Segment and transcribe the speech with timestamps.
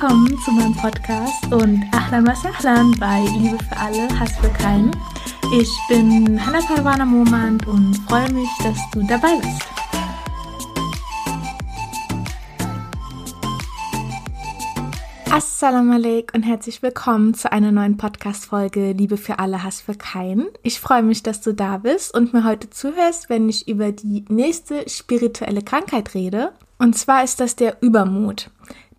[0.00, 4.90] Willkommen zu meinem Podcast und Ahlan wa Sahlan bei Liebe für alle, Hass für keinen.
[5.54, 9.62] Ich bin Hannah Parwana Momand und freue mich, dass du dabei bist.
[15.30, 20.46] Assalamu alaikum und herzlich willkommen zu einer neuen Podcast-Folge Liebe für alle, Hass für keinen.
[20.62, 24.24] Ich freue mich, dass du da bist und mir heute zuhörst, wenn ich über die
[24.30, 26.52] nächste spirituelle Krankheit rede.
[26.78, 28.50] Und zwar ist das der Übermut.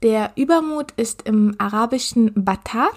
[0.03, 2.89] Der Übermut ist im Arabischen Batar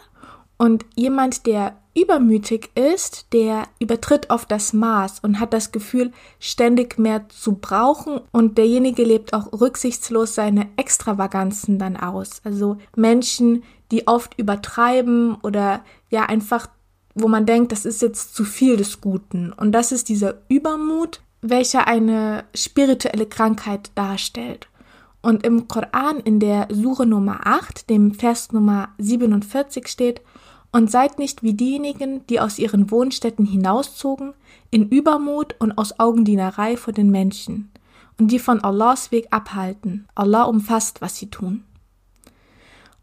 [0.57, 6.99] und jemand, der übermütig ist, der übertritt oft das Maß und hat das Gefühl, ständig
[6.99, 12.41] mehr zu brauchen und derjenige lebt auch rücksichtslos seine Extravaganzen dann aus.
[12.43, 16.69] Also Menschen, die oft übertreiben oder ja einfach,
[17.15, 19.53] wo man denkt, das ist jetzt zu viel des Guten.
[19.53, 24.69] Und das ist dieser Übermut, welcher eine spirituelle Krankheit darstellt.
[25.25, 30.21] Und im Koran in der Sure Nummer 8, dem Vers Nummer 47 steht,
[30.71, 34.35] und seid nicht wie diejenigen, die aus ihren Wohnstätten hinauszogen,
[34.71, 37.71] in Übermut und aus Augendienerei vor den Menschen,
[38.19, 40.07] und die von Allahs Weg abhalten.
[40.15, 41.65] Allah umfasst, was sie tun.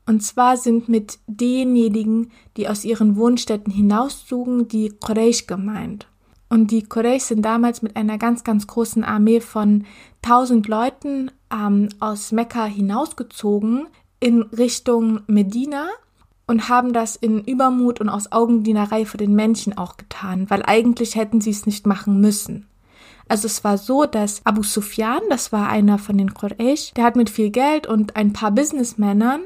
[0.05, 6.05] Und zwar sind mit denjenigen, die aus ihren Wohnstätten hinauszogen, die Quraysh gemeint.
[6.51, 9.85] Und die Quraysh sind damals mit einer ganz, ganz großen Armee von
[10.21, 13.87] tausend Leuten ähm, aus Mekka hinausgezogen
[14.19, 15.87] in Richtung Medina
[16.47, 21.15] und haben das in Übermut und aus Augendienerei für den Menschen auch getan, weil eigentlich
[21.15, 22.67] hätten sie es nicht machen müssen.
[23.29, 27.15] Also es war so, dass Abu Sufyan, das war einer von den Quraysh, der hat
[27.15, 29.43] mit viel Geld und ein paar Businessmännern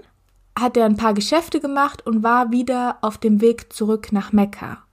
[0.60, 4.85] hat er ein paar Geschäfte gemacht und war wieder auf dem Weg zurück nach Mekka.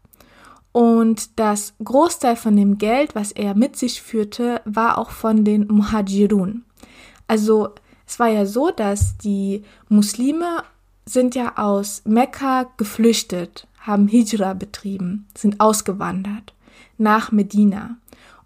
[0.72, 5.66] Und das Großteil von dem Geld, was er mit sich führte, war auch von den
[5.68, 6.64] Muhajirun.
[7.28, 7.70] Also
[8.06, 10.64] es war ja so, dass die Muslime
[11.04, 16.54] sind ja aus Mekka geflüchtet, haben Hijra betrieben, sind ausgewandert
[16.98, 17.96] nach Medina.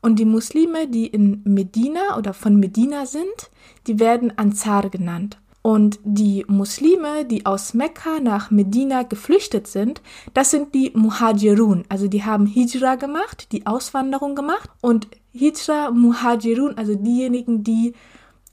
[0.01, 3.51] Und die Muslime, die in Medina oder von Medina sind,
[3.87, 5.39] die werden Ansar genannt.
[5.67, 10.01] Und die Muslime, die aus Mekka nach Medina geflüchtet sind,
[10.33, 11.83] das sind die Muhajirun.
[11.89, 14.71] Also die haben Hijra gemacht, die Auswanderung gemacht.
[14.81, 17.95] Und Hijra, Muhajirun, also diejenigen, die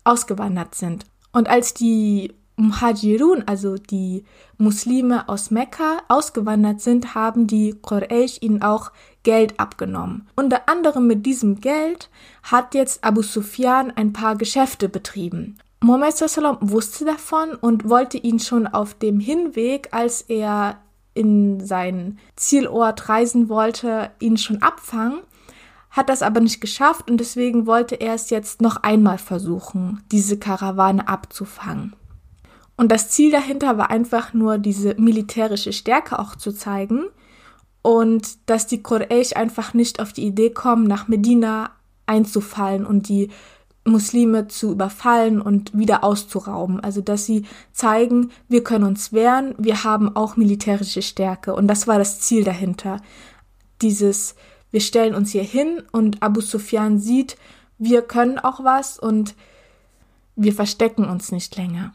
[0.04, 1.06] ausgewandert sind.
[1.32, 4.24] Und als die Muhajirun, also die
[4.58, 8.92] Muslime aus Mekka, ausgewandert sind, haben die Quraysh ihnen auch
[9.22, 10.28] Geld abgenommen.
[10.36, 12.10] Unter anderem mit diesem Geld
[12.42, 15.60] hat jetzt Abu Sufyan ein paar Geschäfte betrieben.
[15.84, 20.78] Muhammad sallam wusste davon und wollte ihn schon auf dem Hinweg, als er
[21.14, 25.20] in seinen Zielort reisen wollte, ihn schon abfangen,
[25.90, 30.40] hat das aber nicht geschafft und deswegen wollte er es jetzt noch einmal versuchen, diese
[30.40, 31.94] Karawane abzufangen.
[32.78, 37.08] Und das Ziel dahinter war einfach nur diese militärische Stärke auch zu zeigen
[37.82, 41.72] und dass die Quraysh einfach nicht auf die Idee kommen, nach Medina
[42.06, 43.32] einzufallen und die
[43.86, 46.80] Muslime zu überfallen und wieder auszurauben.
[46.80, 51.54] Also dass sie zeigen, wir können uns wehren, wir haben auch militärische Stärke.
[51.56, 53.02] Und das war das Ziel dahinter.
[53.82, 54.36] Dieses,
[54.72, 57.38] wir stellen uns hier hin und Abu Sufyan sieht,
[57.78, 59.36] wir können auch was und
[60.36, 61.94] wir verstecken uns nicht länger.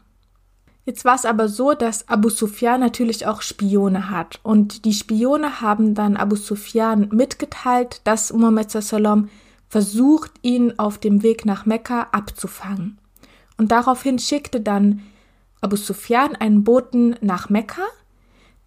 [0.85, 4.39] Jetzt war es aber so, dass Abu Sufyan natürlich auch Spione hat.
[4.41, 9.29] Und die Spione haben dann Abu Sufyan mitgeteilt, dass Muhammad Sallam
[9.69, 12.97] versucht, ihn auf dem Weg nach Mekka abzufangen.
[13.57, 15.01] Und daraufhin schickte dann
[15.61, 17.83] Abu Sufyan einen Boten nach Mekka,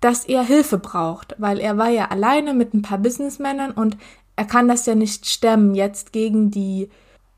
[0.01, 3.97] dass er Hilfe braucht, weil er war ja alleine mit ein paar Businessmännern und
[4.37, 6.89] er kann das ja nicht stemmen, jetzt gegen die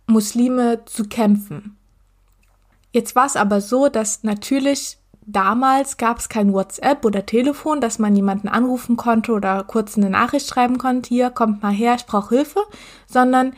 [0.06, 1.76] Muslime zu kämpfen.
[2.92, 7.98] Jetzt war es aber so, dass natürlich damals gab es kein WhatsApp oder Telefon, dass
[7.98, 12.06] man jemanden anrufen konnte oder kurz eine Nachricht schreiben konnte, hier kommt mal her, ich
[12.06, 12.60] brauche Hilfe,
[13.06, 13.54] sondern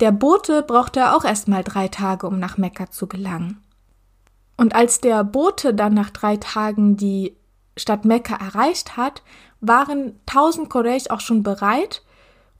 [0.00, 3.62] der Bote brauchte auch erst mal drei Tage, um nach Mekka zu gelangen.
[4.56, 7.36] Und als der Bote dann nach drei Tagen die
[7.76, 9.22] Stadt Mekka erreicht hat,
[9.60, 12.02] waren 1000 Quraysh auch schon bereit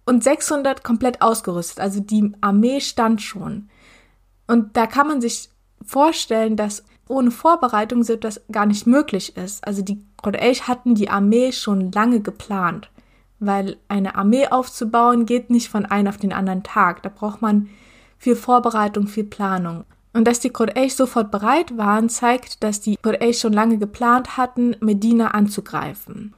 [0.04, 1.80] und 600 komplett ausgerüstet.
[1.80, 3.68] Also die Armee stand schon.
[4.46, 5.50] Und da kann man sich
[5.84, 9.66] vorstellen, dass ohne Vorbereitung so etwas gar nicht möglich ist.
[9.66, 12.90] Also die Quraysh hatten die Armee schon lange geplant,
[13.38, 17.02] weil eine Armee aufzubauen geht nicht von einem auf den anderen Tag.
[17.02, 17.68] Da braucht man
[18.18, 19.84] viel Vorbereitung, viel Planung.
[20.12, 24.74] Und dass die Quraysh sofort bereit waren, zeigt, dass die Quraysh schon lange geplant hatten,
[24.80, 26.34] Medina anzugreifen.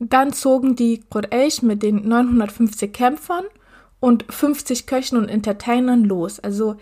[0.00, 3.44] Dann zogen die Quraysh mit den 950 Kämpfern
[4.00, 6.38] und 50 Köchen und Entertainern los.
[6.40, 6.76] Also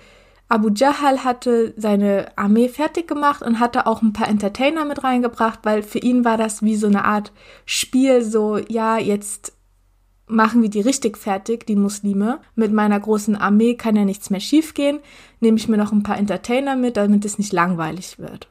[0.49, 5.61] Abu Jahal hatte seine Armee fertig gemacht und hatte auch ein paar Entertainer mit reingebracht,
[5.65, 7.33] weil für ihn war das wie so eine Art
[7.65, 9.53] Spiel, so, ja, jetzt
[10.29, 12.41] machen wir die richtig fertig, die Muslime.
[12.55, 15.01] Mit meiner großen Armee kann ja nichts mehr schiefgehen.
[15.41, 18.49] Nehme ich mir noch ein paar Entertainer mit, damit es nicht langweilig wird.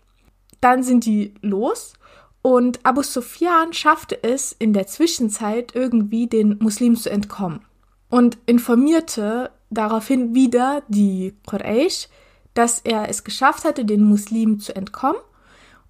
[0.62, 1.94] Dann sind die los
[2.42, 7.62] und Abu Sufyan schaffte es in der Zwischenzeit irgendwie den Muslimen zu entkommen
[8.10, 12.08] und informierte daraufhin wieder die Quraysh,
[12.54, 15.20] dass er es geschafft hatte, den Muslimen zu entkommen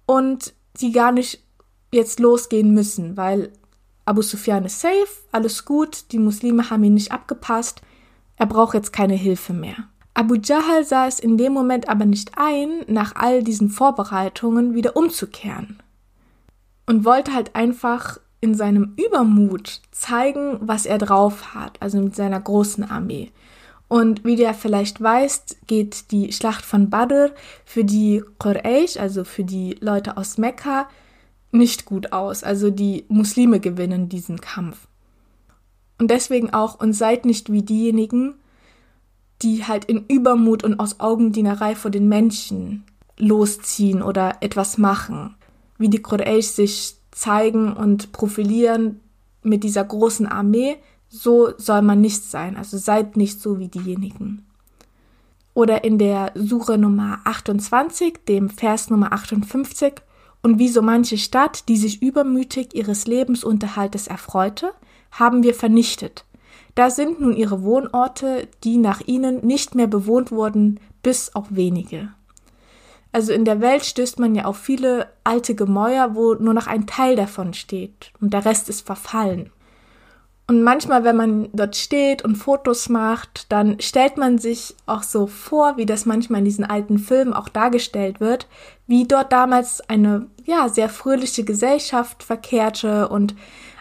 [0.04, 1.42] und sie gar nicht
[1.92, 3.52] jetzt losgehen müssen, weil
[4.04, 7.82] Abu Sufyan ist safe, alles gut, die Muslime haben ihn nicht abgepasst,
[8.36, 9.76] er braucht jetzt keine Hilfe mehr.
[10.14, 14.96] Abu Jahl sah es in dem Moment aber nicht ein, nach all diesen Vorbereitungen wieder
[14.96, 15.82] umzukehren
[16.86, 22.40] und wollte halt einfach in seinem Übermut zeigen, was er drauf hat, also mit seiner
[22.40, 23.32] großen Armee.
[23.88, 27.30] Und wie du ja vielleicht weißt, geht die Schlacht von Badr
[27.64, 30.88] für die Quraysh, also für die Leute aus Mekka,
[31.52, 32.42] nicht gut aus.
[32.42, 34.88] Also die Muslime gewinnen diesen Kampf.
[35.98, 38.34] Und deswegen auch, und seid nicht wie diejenigen,
[39.42, 42.84] die halt in Übermut und aus Augendienerei vor den Menschen
[43.18, 45.36] losziehen oder etwas machen.
[45.78, 49.00] Wie die Quraysh sich zeigen und profilieren
[49.42, 50.76] mit dieser großen Armee,
[51.22, 52.56] so soll man nicht sein.
[52.56, 54.46] Also seid nicht so wie diejenigen.
[55.54, 59.94] Oder in der Suche Nummer 28, dem Vers Nummer 58,
[60.42, 64.72] und wie so manche Stadt, die sich übermütig ihres Lebensunterhaltes erfreute,
[65.10, 66.24] haben wir vernichtet.
[66.74, 72.10] Da sind nun ihre Wohnorte, die nach ihnen nicht mehr bewohnt wurden, bis auf wenige.
[73.12, 76.86] Also in der Welt stößt man ja auf viele alte Gemäuer, wo nur noch ein
[76.86, 79.50] Teil davon steht und der Rest ist verfallen.
[80.48, 85.26] Und manchmal, wenn man dort steht und Fotos macht, dann stellt man sich auch so
[85.26, 88.46] vor, wie das manchmal in diesen alten Filmen auch dargestellt wird,
[88.86, 93.34] wie dort damals eine, ja, sehr fröhliche Gesellschaft verkehrte und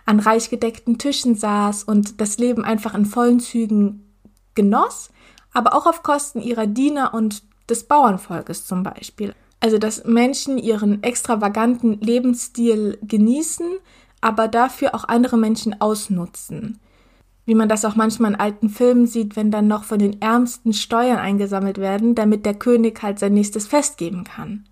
[0.08, 4.12] an reich gedeckten Tischen saß und das Leben einfach in vollen Zügen
[4.56, 5.10] genoss,
[5.54, 9.36] aber auch auf Kosten ihrer Diener und des Bauernvolkes zum Beispiel.
[9.60, 13.66] Also, dass Menschen ihren extravaganten Lebensstil genießen,
[14.26, 16.80] aber dafür auch andere Menschen ausnutzen.
[17.46, 20.74] Wie man das auch manchmal in alten Filmen sieht, wenn dann noch von den Ärmsten
[20.74, 24.66] Steuern eingesammelt werden, damit der König halt sein nächstes Fest geben kann.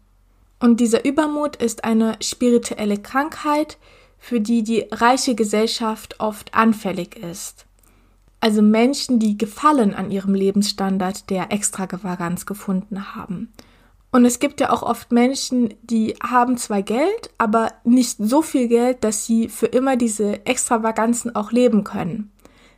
[0.60, 3.78] Und dieser Übermut ist eine spirituelle Krankheit,
[4.18, 7.68] für die die reiche Gesellschaft oft anfällig ist.
[8.40, 13.54] Also Menschen, die Gefallen an ihrem Lebensstandard der Extravaganz gefunden haben.
[14.14, 18.68] Und es gibt ja auch oft Menschen, die haben zwar Geld, aber nicht so viel
[18.68, 22.32] Geld, dass sie für immer diese Extravaganzen auch leben können.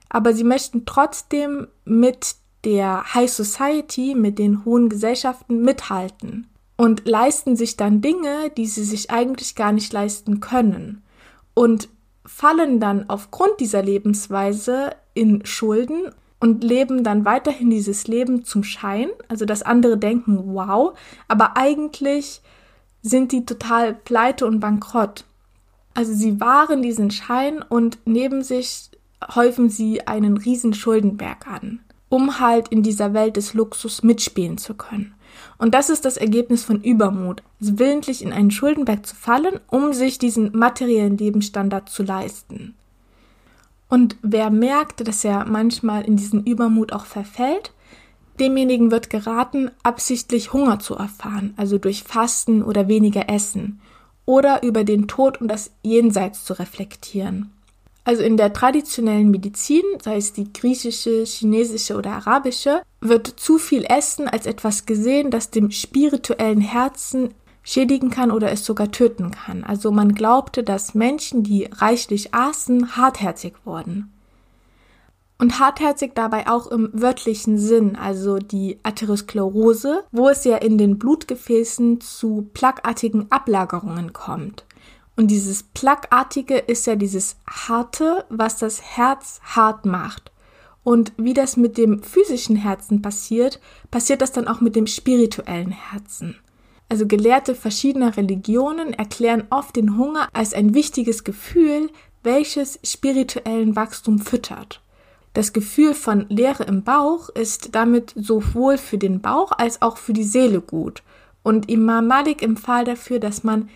[0.08, 6.48] Aber sie möchten trotzdem mit der High Society, mit den hohen Gesellschaften mithalten
[6.78, 11.04] und leisten sich dann Dinge, die sie sich eigentlich gar nicht leisten können
[11.54, 11.90] und
[12.26, 19.10] fallen dann aufgrund dieser Lebensweise in Schulden und leben dann weiterhin dieses Leben zum Schein,
[19.28, 20.98] also dass andere denken, wow,
[21.28, 22.42] aber eigentlich
[23.02, 25.26] sind die total pleite und bankrott.
[25.94, 28.90] Also sie wahren diesen Schein und neben sich
[29.34, 34.74] häufen sie einen riesen Schuldenberg an, um halt in dieser Welt des Luxus mitspielen zu
[34.74, 35.16] können.
[35.58, 39.94] Und das ist das Ergebnis von Übermut, also willentlich in einen Schuldenberg zu fallen, um
[39.94, 42.76] sich diesen materiellen Lebensstandard zu leisten.
[43.90, 47.72] Und wer merkt, dass er manchmal in diesen Übermut auch verfällt,
[48.40, 53.80] demjenigen wird geraten, absichtlich Hunger zu erfahren, also durch Fasten oder weniger Essen,
[54.26, 57.52] oder über den Tod und das Jenseits zu reflektieren.
[58.04, 63.84] Also in der traditionellen Medizin, sei es die griechische, chinesische oder arabische, wird zu viel
[63.84, 67.34] Essen als etwas gesehen, das dem spirituellen Herzen
[67.66, 69.66] schädigen kann oder es sogar töten kann.
[69.66, 74.14] Also man glaubte, dass Menschen, die reichlich aßen, hartherzig wurden.
[75.38, 80.98] Und hartherzig dabei auch im wörtlichen Sinn, also die Atherosklerose, wo es ja in den
[80.98, 84.64] Blutgefäßen zu plaquartigen Ablagerungen kommt.
[85.18, 90.32] Und dieses Plaquartige ist ja dieses Harte, was das Herz hart macht.
[90.84, 93.60] Und wie das mit dem physischen Herzen passiert,
[93.92, 96.36] passiert das dann auch mit dem spirituellen Herzen.
[96.88, 101.90] Also Gelehrte verschiedener Religionen erklären oft den Hunger als ein wichtiges Gefühl,
[102.24, 104.82] welches spirituellen Wachstum füttert.
[105.34, 110.14] Das Gefühl von Leere im Bauch ist damit sowohl für den Bauch als auch für
[110.14, 111.04] die Seele gut.
[111.44, 113.70] Und Imam Malik empfahl dafür, dass man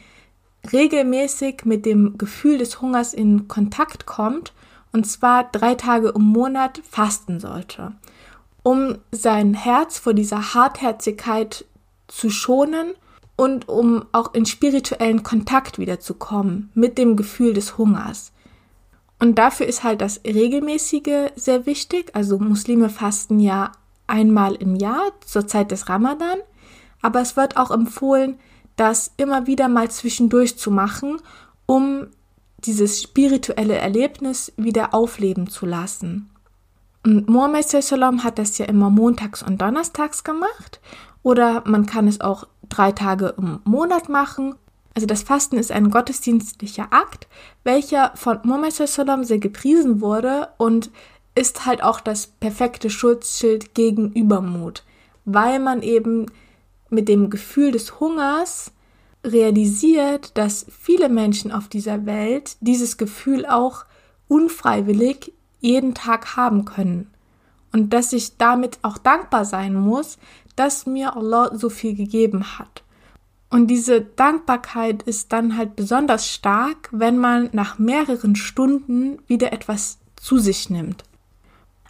[0.72, 4.54] regelmäßig mit dem Gefühl des Hungers in Kontakt kommt
[4.92, 7.94] und zwar drei Tage im Monat fasten sollte.
[8.64, 11.66] um sein Herz vor dieser Hartherzigkeit
[12.10, 12.94] zu schonen
[13.36, 18.34] und um auch in spirituellen Kontakt wiederzukommen mit dem Gefühl des Hungers.
[19.20, 22.12] Und dafür ist halt das Regelmäßige sehr wichtig.
[22.16, 23.72] Also Muslime fasten ja
[24.08, 26.40] einmal im Jahr zur Zeit des Ramadan,
[27.02, 28.40] aber es wird auch empfohlen,
[28.76, 31.22] das immer wieder mal zwischendurch zu machen,
[31.66, 32.08] um
[32.66, 36.30] dieses spirituelle Erlebnis wieder aufleben zu lassen.
[37.06, 40.82] Und Mohammed hat das ja immer montags und donnerstags gemacht
[41.24, 44.56] oder man kann es auch drei Tage im Monat machen.
[44.94, 47.28] Also das Fasten ist ein gottesdienstlicher Akt,
[47.64, 48.40] welcher von
[48.72, 50.92] Sallam sehr gepriesen wurde und
[51.36, 54.84] ist halt auch das perfekte Schutzschild gegen Übermut,
[55.26, 56.26] weil man eben
[56.90, 58.72] mit dem Gefühl des Hungers
[59.24, 63.86] realisiert, dass viele Menschen auf dieser Welt dieses Gefühl auch
[64.28, 67.12] unfreiwillig jeden Tag haben können.
[67.72, 70.18] Und dass ich damit auch dankbar sein muss,
[70.60, 72.84] dass mir Allah so viel gegeben hat.
[73.50, 79.98] Und diese Dankbarkeit ist dann halt besonders stark, wenn man nach mehreren Stunden wieder etwas
[80.16, 81.04] zu sich nimmt.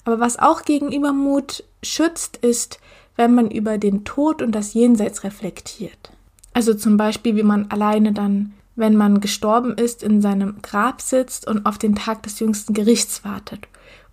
[0.05, 2.79] Aber was auch gegen Übermut schützt, ist,
[3.15, 6.11] wenn man über den Tod und das Jenseits reflektiert.
[6.53, 11.45] Also zum Beispiel, wie man alleine dann wenn man gestorben ist, in seinem Grab sitzt
[11.45, 13.67] und auf den Tag des jüngsten Gerichts wartet.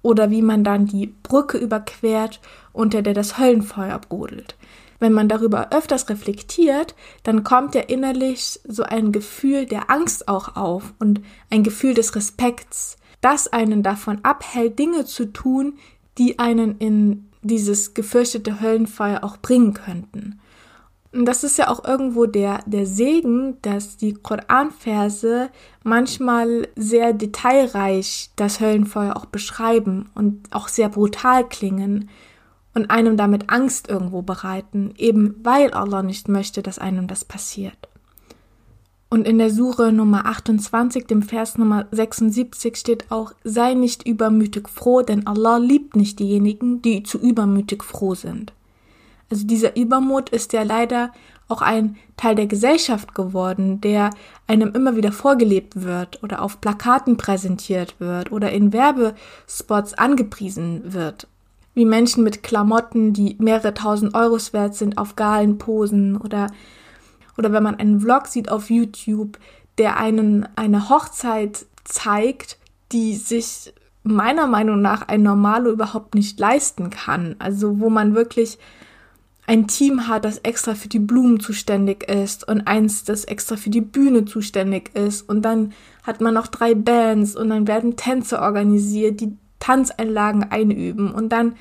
[0.07, 2.39] Oder wie man dann die Brücke überquert,
[2.73, 4.55] unter der das Höllenfeuer brodelt.
[5.01, 6.95] Wenn man darüber öfters reflektiert,
[7.25, 12.15] dann kommt ja innerlich so ein Gefühl der Angst auch auf und ein Gefühl des
[12.15, 15.77] Respekts, das einen davon abhält, Dinge zu tun,
[16.19, 20.39] die einen in dieses gefürchtete Höllenfeuer auch bringen könnten.
[21.13, 25.51] Und das ist ja auch irgendwo der, der Segen, dass die Koranverse
[25.83, 32.11] manchmal sehr detailreich das Höllenfeuer auch beschreiben und auch sehr brutal klingen
[32.75, 37.89] und einem damit Angst irgendwo bereiten, eben weil Allah nicht möchte, dass einem das passiert.
[39.09, 44.69] Und in der Sure Nummer 28, dem Vers Nummer 76 steht auch, sei nicht übermütig
[44.69, 48.53] froh, denn Allah liebt nicht diejenigen, die zu übermütig froh sind.
[49.31, 51.13] Also dieser Übermut ist ja leider
[51.49, 54.11] auch ein Teil der Gesellschaft geworden, der
[54.47, 61.29] einem immer wieder vorgelebt wird oder auf Plakaten präsentiert wird oder in Werbespots angepriesen wird.
[61.75, 66.49] Wie Menschen mit Klamotten, die mehrere tausend Euros wert sind, auf Galen posen oder,
[67.37, 69.39] oder wenn man einen Vlog sieht auf YouTube,
[69.79, 72.59] der einen eine Hochzeit zeigt,
[72.93, 77.37] die sich meiner Meinung nach ein Normalo überhaupt nicht leisten kann.
[77.39, 78.59] Also wo man wirklich
[79.47, 83.71] ein Team hat, das extra für die Blumen zuständig ist und eins, das extra für
[83.71, 85.23] die Bühne zuständig ist.
[85.29, 85.73] Und dann
[86.03, 91.13] hat man noch drei Bands und dann werden Tänze organisiert, die Tanzeinlagen einüben.
[91.13, 91.55] Und dann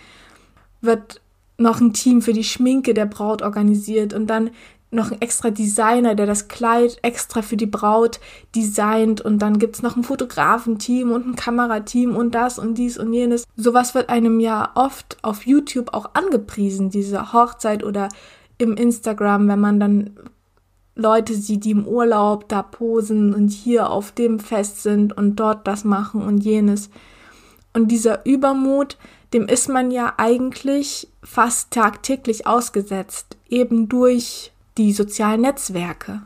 [0.82, 1.22] wird
[1.58, 4.14] noch ein Team für die Schminke der Braut organisiert.
[4.14, 4.50] Und dann
[4.96, 8.20] noch ein extra Designer, der das Kleid extra für die Braut
[8.56, 13.14] designt und dann gibt's noch ein Fotografenteam und ein Kamerateam und das und dies und
[13.14, 13.44] jenes.
[13.56, 18.10] Sowas wird einem ja oft auf YouTube auch angepriesen, diese Hochzeit oder
[18.58, 20.12] im Instagram, wenn man dann
[20.96, 25.68] Leute sieht, die im Urlaub da posen und hier auf dem Fest sind und dort
[25.68, 26.90] das machen und jenes.
[27.74, 28.98] Und dieser Übermut,
[29.34, 36.24] dem ist man ja eigentlich fast tagtäglich ausgesetzt, eben durch die sozialen Netzwerke.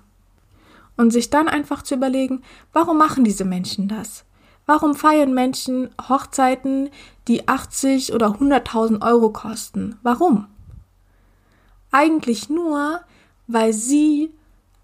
[0.98, 2.41] Und sich dann einfach zu überlegen,
[2.74, 4.25] warum machen diese Menschen das?
[4.65, 6.89] Warum feiern Menschen Hochzeiten,
[7.27, 9.98] die 80 oder 100.000 Euro kosten?
[10.03, 10.46] Warum?
[11.91, 13.00] Eigentlich nur,
[13.48, 14.32] weil sie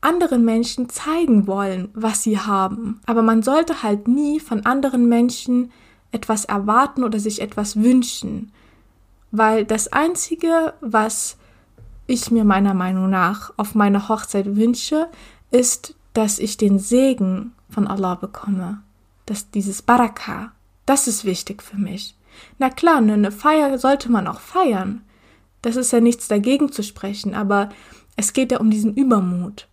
[0.01, 3.01] anderen Menschen zeigen wollen, was sie haben.
[3.05, 5.71] Aber man sollte halt nie von anderen Menschen
[6.11, 8.51] etwas erwarten oder sich etwas wünschen.
[9.31, 11.37] Weil das Einzige, was
[12.07, 15.09] ich mir meiner Meinung nach auf meine Hochzeit wünsche,
[15.51, 18.81] ist, dass ich den Segen von Allah bekomme.
[19.25, 20.51] Dass dieses Baraka,
[20.85, 22.15] das ist wichtig für mich.
[22.59, 25.01] Na klar, eine Feier sollte man auch feiern.
[25.61, 27.69] Das ist ja nichts dagegen zu sprechen, aber
[28.15, 29.67] es geht ja um diesen Übermut.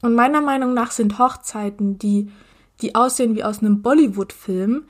[0.00, 2.30] Und meiner Meinung nach sind Hochzeiten, die,
[2.80, 4.84] die aussehen wie aus einem Bollywood-Film,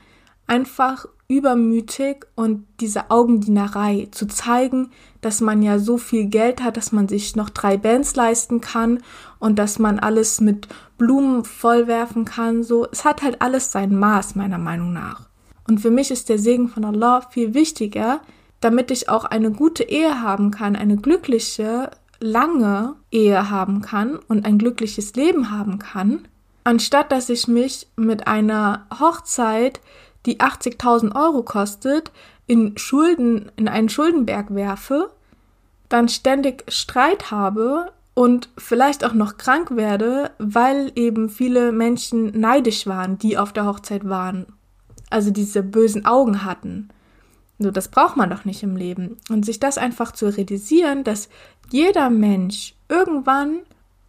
[0.45, 4.89] einfach übermütig und diese Augendienerei zu zeigen,
[5.21, 9.03] dass man ja so viel Geld hat, dass man sich noch drei Bands leisten kann
[9.37, 10.67] und dass man alles mit
[10.97, 12.87] Blumen vollwerfen kann, so.
[12.91, 15.29] Es hat halt alles sein Maß, meiner Meinung nach.
[15.67, 18.21] Und für mich ist der Segen von Allah viel wichtiger,
[18.59, 24.45] damit ich auch eine gute Ehe haben kann, eine glückliche, lange Ehe haben kann und
[24.45, 26.27] ein glückliches Leben haben kann,
[26.63, 29.79] anstatt dass ich mich mit einer Hochzeit
[30.25, 32.11] die 80.000 Euro kostet,
[32.47, 35.11] in Schulden, in einen Schuldenberg werfe,
[35.87, 42.85] dann ständig Streit habe und vielleicht auch noch krank werde, weil eben viele Menschen neidisch
[42.85, 44.47] waren, die auf der Hochzeit waren.
[45.09, 46.89] Also diese bösen Augen hatten.
[47.59, 49.17] So, das braucht man doch nicht im Leben.
[49.29, 51.29] Und sich das einfach zu realisieren, dass
[51.71, 53.59] jeder Mensch irgendwann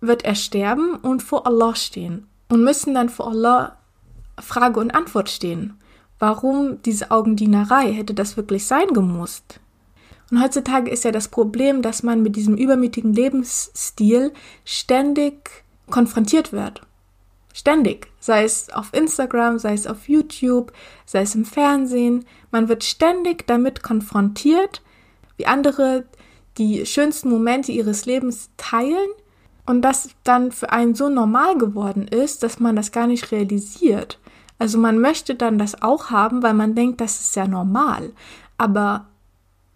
[0.00, 3.76] wird er sterben und vor Allah stehen und müssen dann vor Allah
[4.38, 5.74] Frage und Antwort stehen.
[6.20, 7.92] Warum diese Augendienerei?
[7.92, 9.58] Hätte das wirklich sein gemusst?
[10.30, 14.32] Und heutzutage ist ja das Problem, dass man mit diesem übermütigen Lebensstil
[14.64, 16.82] ständig konfrontiert wird.
[17.52, 18.06] Ständig.
[18.20, 20.72] Sei es auf Instagram, sei es auf YouTube,
[21.04, 22.26] sei es im Fernsehen.
[22.52, 24.82] Man wird ständig damit konfrontiert,
[25.36, 26.04] wie andere
[26.58, 29.08] die schönsten Momente ihres Lebens teilen
[29.66, 34.18] und das dann für einen so normal geworden ist, dass man das gar nicht realisiert.
[34.60, 38.12] Also man möchte dann das auch haben, weil man denkt, das ist ja normal.
[38.58, 39.06] Aber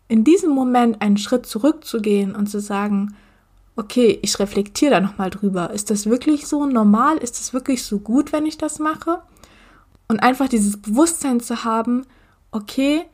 [0.09, 3.17] in diesem Moment einen Schritt zurückzugehen und zu sagen,
[3.77, 5.71] okay, ich reflektiere da nochmal drüber.
[5.71, 7.17] Ist das wirklich so normal?
[7.17, 9.23] Ist das wirklich so gut, wenn ich das mache?
[10.07, 12.05] Und einfach dieses Bewusstsein zu haben,
[12.53, 13.07] okay,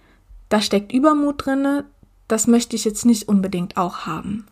[0.48, 1.84] da steckt Übermut drinne,
[2.26, 4.48] das möchte ich jetzt nicht unbedingt auch haben.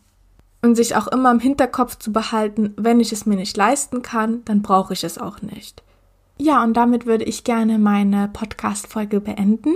[0.63, 4.45] Und sich auch immer im Hinterkopf zu behalten, wenn ich es mir nicht leisten kann,
[4.45, 5.83] dann brauche ich es auch nicht.
[6.39, 9.75] Ja, und damit würde ich gerne meine Podcast-Folge beenden.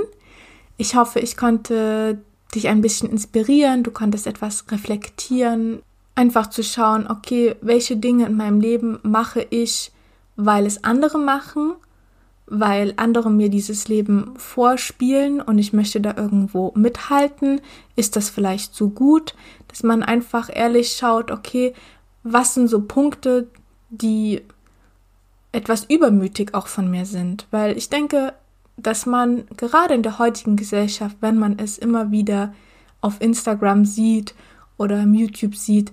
[0.76, 2.22] Ich hoffe, ich konnte
[2.54, 5.82] dich ein bisschen inspirieren, du konntest etwas reflektieren,
[6.14, 9.90] einfach zu schauen, okay, welche Dinge in meinem Leben mache ich,
[10.36, 11.74] weil es andere machen,
[12.46, 17.60] weil andere mir dieses Leben vorspielen und ich möchte da irgendwo mithalten.
[17.96, 19.34] Ist das vielleicht so gut,
[19.68, 21.72] dass man einfach ehrlich schaut, okay,
[22.22, 23.48] was sind so Punkte,
[23.90, 24.42] die
[25.52, 28.32] etwas übermütig auch von mir sind, weil ich denke,
[28.76, 32.54] dass man gerade in der heutigen Gesellschaft, wenn man es immer wieder
[33.00, 34.34] auf Instagram sieht
[34.78, 35.92] oder im YouTube sieht,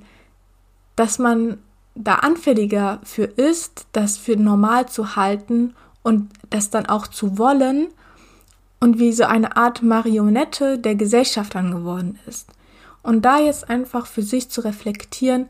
[0.95, 1.57] dass man
[1.95, 7.87] da anfälliger für ist, das für normal zu halten und das dann auch zu wollen
[8.79, 12.49] und wie so eine Art Marionette der Gesellschaft dann geworden ist.
[13.03, 15.47] Und da jetzt einfach für sich zu reflektieren,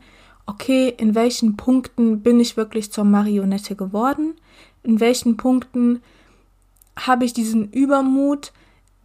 [0.50, 4.34] okay, in welchen Punkten bin ich wirklich zur Marionette geworden,
[4.82, 6.02] in welchen Punkten
[6.98, 8.52] habe ich diesen Übermut,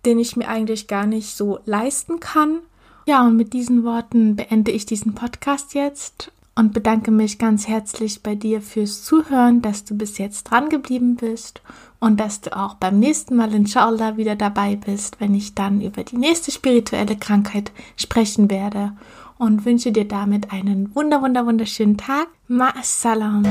[0.06, 2.60] den ich mir eigentlich gar nicht so leisten kann.
[3.06, 8.24] Ja, und mit diesen Worten beende ich diesen Podcast jetzt und bedanke mich ganz herzlich
[8.24, 11.62] bei dir fürs Zuhören, dass du bis jetzt dran geblieben bist
[12.00, 16.04] und dass du auch beim nächsten Mal inshallah wieder dabei bist, wenn ich dann über
[16.04, 18.94] die nächste spirituelle Krankheit sprechen werde
[19.38, 22.28] und wünsche dir damit einen wunder wunder wunderschönen Tag.
[22.48, 23.46] Ma'assalam.